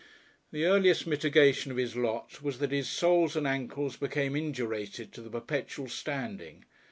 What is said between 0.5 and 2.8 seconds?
The earliest mitigation of his lot was that